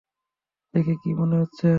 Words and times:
দেখে 0.73 0.93
কী 1.01 1.09
মনে 1.19 1.35
হচ্ছে? 1.41 1.67